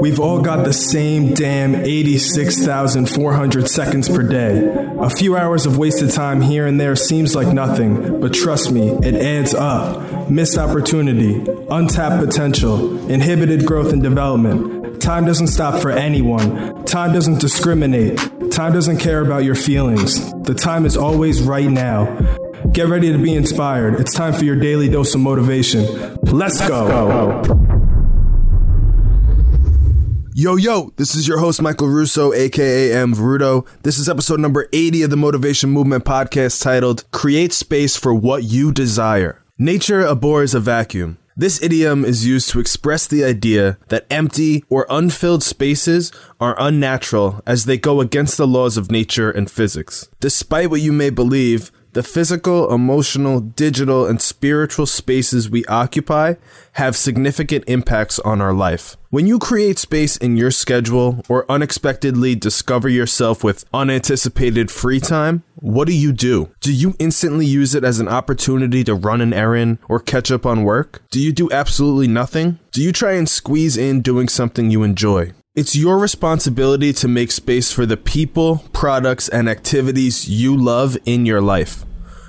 [0.00, 4.68] We've all got the same damn 86,400 seconds per day.
[5.00, 8.90] A few hours of wasted time here and there seems like nothing, but trust me,
[8.90, 10.28] it adds up.
[10.30, 15.00] Missed opportunity, untapped potential, inhibited growth and development.
[15.00, 16.84] Time doesn't stop for anyone.
[16.84, 18.18] Time doesn't discriminate.
[18.52, 20.32] Time doesn't care about your feelings.
[20.42, 22.04] The time is always right now.
[22.72, 24.00] Get ready to be inspired.
[24.00, 26.16] It's time for your daily dose of motivation.
[26.22, 27.81] Let's go.
[30.34, 33.14] Yo, yo, this is your host, Michael Russo, aka M.
[33.14, 33.66] Veruto.
[33.82, 38.42] This is episode number 80 of the Motivation Movement podcast titled Create Space for What
[38.42, 39.42] You Desire.
[39.58, 41.18] Nature abhors a vacuum.
[41.36, 47.42] This idiom is used to express the idea that empty or unfilled spaces are unnatural
[47.46, 50.08] as they go against the laws of nature and physics.
[50.18, 56.34] Despite what you may believe, the physical, emotional, digital, and spiritual spaces we occupy
[56.72, 58.96] have significant impacts on our life.
[59.10, 65.42] When you create space in your schedule or unexpectedly discover yourself with unanticipated free time,
[65.56, 66.50] what do you do?
[66.60, 70.46] Do you instantly use it as an opportunity to run an errand or catch up
[70.46, 71.02] on work?
[71.10, 72.58] Do you do absolutely nothing?
[72.72, 75.32] Do you try and squeeze in doing something you enjoy?
[75.54, 81.26] It's your responsibility to make space for the people, products, and activities you love in
[81.26, 81.84] your life.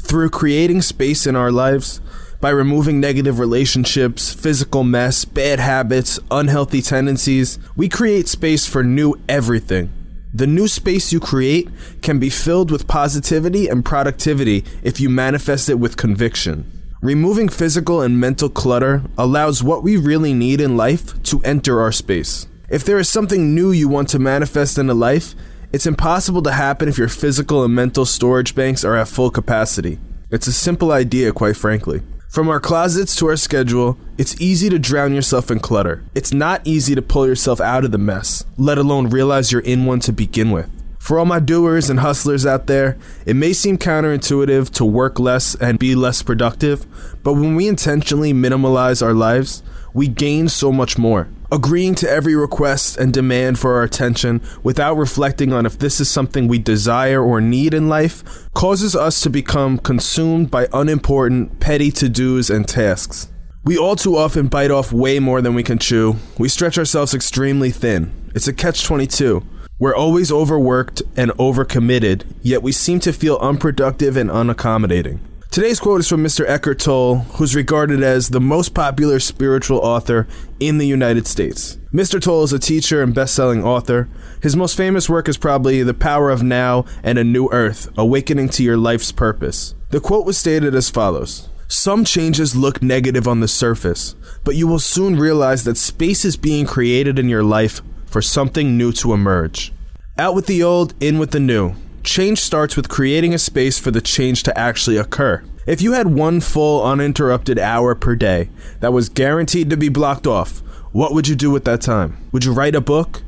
[0.00, 2.00] Through creating space in our lives,
[2.40, 9.14] by removing negative relationships, physical mess, bad habits, unhealthy tendencies, we create space for new
[9.28, 9.92] everything.
[10.32, 11.68] The new space you create
[12.02, 16.68] can be filled with positivity and productivity if you manifest it with conviction.
[17.00, 21.92] Removing physical and mental clutter allows what we really need in life to enter our
[21.92, 22.48] space.
[22.74, 25.36] If there is something new you want to manifest in a life,
[25.70, 30.00] it's impossible to happen if your physical and mental storage banks are at full capacity.
[30.32, 32.02] It's a simple idea, quite frankly.
[32.28, 36.02] From our closets to our schedule, it's easy to drown yourself in clutter.
[36.16, 39.84] It's not easy to pull yourself out of the mess, let alone realize you're in
[39.84, 40.68] one to begin with.
[40.98, 45.54] For all my doers and hustlers out there, it may seem counterintuitive to work less
[45.54, 46.86] and be less productive,
[47.22, 49.62] but when we intentionally minimalize our lives,
[49.92, 51.28] we gain so much more.
[51.54, 56.10] Agreeing to every request and demand for our attention without reflecting on if this is
[56.10, 61.92] something we desire or need in life causes us to become consumed by unimportant, petty
[61.92, 63.28] to dos and tasks.
[63.62, 66.16] We all too often bite off way more than we can chew.
[66.38, 68.10] We stretch ourselves extremely thin.
[68.34, 69.40] It's a catch 22.
[69.78, 75.20] We're always overworked and overcommitted, yet we seem to feel unproductive and unaccommodating.
[75.54, 76.44] Today's quote is from Mr.
[76.48, 80.26] Eckhart Tolle, who's regarded as the most popular spiritual author
[80.58, 81.78] in the United States.
[81.92, 82.20] Mr.
[82.20, 84.08] Tolle is a teacher and best-selling author.
[84.42, 88.48] His most famous work is probably The Power of Now and A New Earth: Awakening
[88.48, 89.76] to Your Life's Purpose.
[89.90, 94.66] The quote was stated as follows: some changes look negative on the surface, but you
[94.66, 99.12] will soon realize that space is being created in your life for something new to
[99.12, 99.72] emerge.
[100.18, 101.76] Out with the old, in with the new.
[102.04, 105.42] Change starts with creating a space for the change to actually occur.
[105.66, 108.50] If you had one full uninterrupted hour per day
[108.80, 110.58] that was guaranteed to be blocked off,
[110.92, 112.18] what would you do with that time?
[112.30, 113.22] Would you write a book?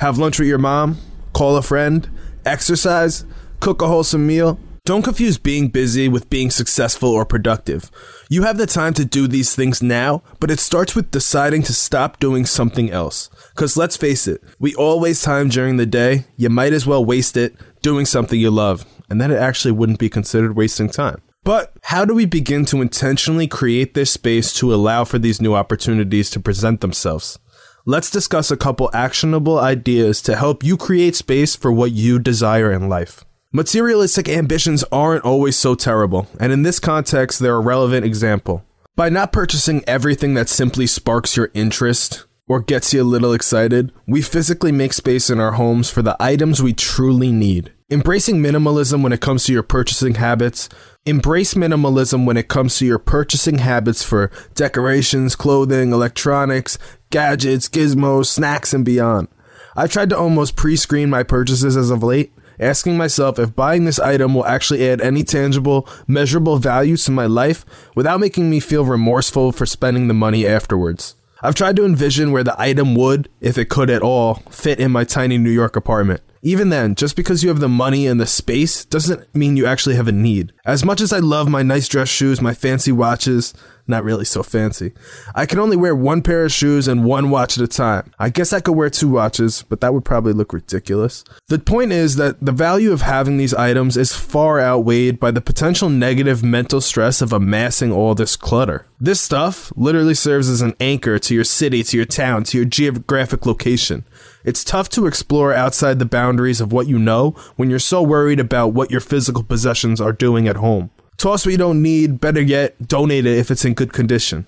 [0.00, 0.96] Have lunch with your mom?
[1.34, 2.08] Call a friend?
[2.46, 3.26] Exercise?
[3.60, 4.58] Cook a wholesome meal?
[4.84, 7.88] Don't confuse being busy with being successful or productive.
[8.28, 11.72] You have the time to do these things now, but it starts with deciding to
[11.72, 13.30] stop doing something else.
[13.54, 16.24] Because let's face it, we all waste time during the day.
[16.36, 19.98] You might as well waste it doing something you love, and then it actually wouldn't
[19.98, 21.20] be considered wasting time.
[21.44, 25.54] But how do we begin to intentionally create this space to allow for these new
[25.54, 27.38] opportunities to present themselves?
[27.84, 32.70] Let's discuss a couple actionable ideas to help you create space for what you desire
[32.70, 33.24] in life.
[33.52, 38.64] Materialistic ambitions aren't always so terrible, and in this context, they're a relevant example.
[38.94, 43.90] By not purchasing everything that simply sparks your interest or gets you a little excited,
[44.06, 47.72] we physically make space in our homes for the items we truly need.
[47.90, 50.68] Embracing minimalism when it comes to your purchasing habits.
[51.06, 56.76] Embrace minimalism when it comes to your purchasing habits for decorations, clothing, electronics,
[57.08, 59.28] gadgets, gizmos, snacks, and beyond.
[59.74, 63.86] I've tried to almost pre screen my purchases as of late asking myself if buying
[63.86, 67.64] this item will actually add any tangible, measurable value to my life
[67.96, 71.16] without making me feel remorseful for spending the money afterwards.
[71.44, 74.92] I've tried to envision where the item would, if it could at all, fit in
[74.92, 76.20] my tiny New York apartment.
[76.40, 79.96] Even then, just because you have the money and the space doesn't mean you actually
[79.96, 80.52] have a need.
[80.64, 83.54] As much as I love my nice dress shoes, my fancy watches,
[83.86, 84.92] not really so fancy.
[85.34, 88.12] I can only wear one pair of shoes and one watch at a time.
[88.18, 91.24] I guess I could wear two watches, but that would probably look ridiculous.
[91.48, 95.40] The point is that the value of having these items is far outweighed by the
[95.40, 98.86] potential negative mental stress of amassing all this clutter.
[99.00, 102.64] This stuff literally serves as an anchor to your city, to your town, to your
[102.64, 104.04] geographic location.
[104.44, 108.38] It's tough to explore outside the boundaries of what you know when you're so worried
[108.38, 110.90] about what your physical possessions are doing at home.
[111.22, 114.44] Toss what you don't need, better yet, donate it if it's in good condition.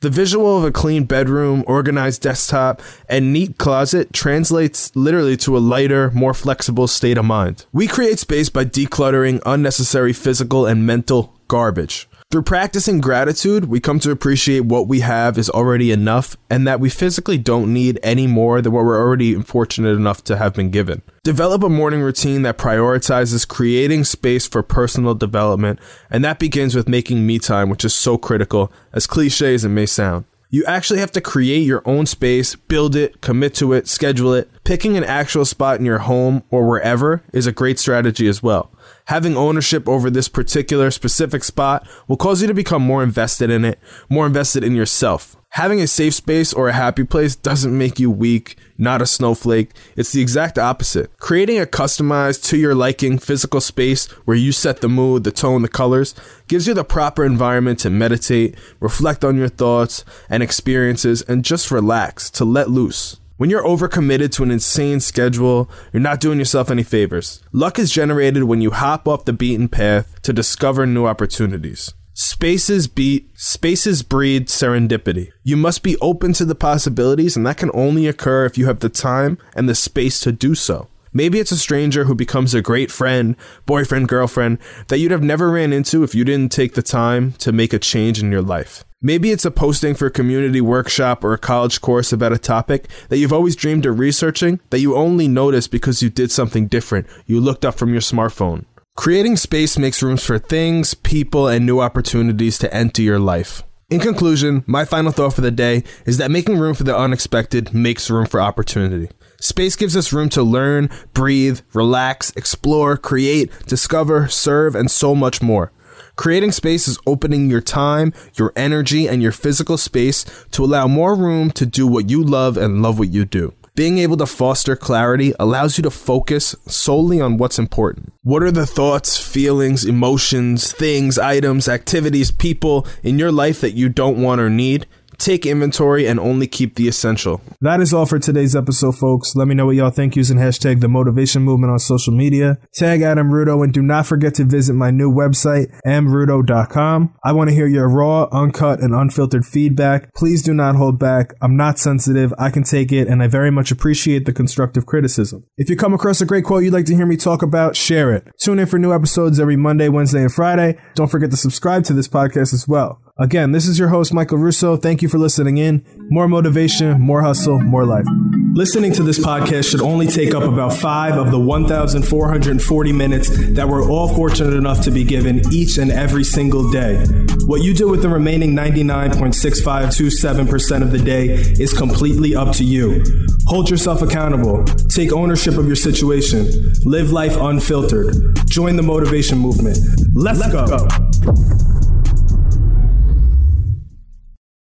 [0.00, 5.60] The visual of a clean bedroom, organized desktop, and neat closet translates literally to a
[5.60, 7.64] lighter, more flexible state of mind.
[7.72, 12.08] We create space by decluttering unnecessary physical and mental garbage.
[12.32, 16.80] Through practicing gratitude, we come to appreciate what we have is already enough and that
[16.80, 20.70] we physically don't need any more than what we're already fortunate enough to have been
[20.70, 21.02] given.
[21.22, 25.78] Develop a morning routine that prioritizes creating space for personal development,
[26.10, 29.68] and that begins with making me time, which is so critical, as cliche as it
[29.68, 30.24] may sound.
[30.50, 34.50] You actually have to create your own space, build it, commit to it, schedule it.
[34.66, 38.72] Picking an actual spot in your home or wherever is a great strategy as well.
[39.04, 43.64] Having ownership over this particular specific spot will cause you to become more invested in
[43.64, 43.78] it,
[44.08, 45.36] more invested in yourself.
[45.50, 49.70] Having a safe space or a happy place doesn't make you weak, not a snowflake.
[49.94, 51.16] It's the exact opposite.
[51.18, 55.62] Creating a customized to your liking physical space where you set the mood, the tone,
[55.62, 56.12] the colors
[56.48, 61.70] gives you the proper environment to meditate, reflect on your thoughts and experiences, and just
[61.70, 63.20] relax, to let loose.
[63.38, 67.42] When you're overcommitted to an insane schedule, you're not doing yourself any favors.
[67.52, 71.92] Luck is generated when you hop off the beaten path to discover new opportunities.
[72.14, 75.32] Spaces beat spaces breed serendipity.
[75.42, 78.80] You must be open to the possibilities and that can only occur if you have
[78.80, 80.88] the time and the space to do so.
[81.16, 84.58] Maybe it's a stranger who becomes a great friend, boyfriend, girlfriend
[84.88, 87.78] that you'd have never ran into if you didn't take the time to make a
[87.78, 88.84] change in your life.
[89.00, 92.90] Maybe it's a posting for a community workshop or a college course about a topic
[93.08, 97.06] that you've always dreamed of researching that you only noticed because you did something different.
[97.24, 98.66] You looked up from your smartphone.
[98.94, 103.62] Creating space makes rooms for things, people, and new opportunities to enter your life.
[103.88, 107.72] In conclusion, my final thought for the day is that making room for the unexpected
[107.72, 109.08] makes room for opportunity.
[109.46, 115.40] Space gives us room to learn, breathe, relax, explore, create, discover, serve, and so much
[115.40, 115.70] more.
[116.16, 121.14] Creating space is opening your time, your energy, and your physical space to allow more
[121.14, 123.54] room to do what you love and love what you do.
[123.76, 128.14] Being able to foster clarity allows you to focus solely on what's important.
[128.24, 133.90] What are the thoughts, feelings, emotions, things, items, activities, people in your life that you
[133.90, 134.88] don't want or need?
[135.18, 137.40] Take inventory and only keep the essential.
[137.60, 139.34] That is all for today's episode, folks.
[139.34, 142.58] Let me know what y'all think using hashtag the motivation movement on social media.
[142.74, 147.14] Tag Adam Rudo and do not forget to visit my new website, amrudo.com.
[147.24, 150.12] I want to hear your raw, uncut, and unfiltered feedback.
[150.14, 151.34] Please do not hold back.
[151.40, 152.32] I'm not sensitive.
[152.38, 155.44] I can take it and I very much appreciate the constructive criticism.
[155.56, 158.12] If you come across a great quote you'd like to hear me talk about, share
[158.12, 158.28] it.
[158.38, 160.78] Tune in for new episodes every Monday, Wednesday, and Friday.
[160.94, 163.00] Don't forget to subscribe to this podcast as well.
[163.18, 164.76] Again, this is your host, Michael Russo.
[164.76, 165.82] Thank you for listening in.
[166.10, 168.04] More motivation, more hustle, more life.
[168.52, 173.66] Listening to this podcast should only take up about five of the 1,440 minutes that
[173.66, 177.06] we're all fortunate enough to be given each and every single day.
[177.46, 183.02] What you do with the remaining 99.6527% of the day is completely up to you.
[183.46, 184.62] Hold yourself accountable.
[184.90, 186.74] Take ownership of your situation.
[186.84, 188.14] Live life unfiltered.
[188.46, 189.78] Join the motivation movement.
[190.12, 190.66] Let's, Let's go.
[190.66, 190.86] go.